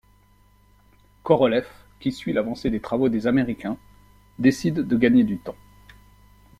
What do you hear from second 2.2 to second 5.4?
l'avancée des travaux des Américains, décide de gagner du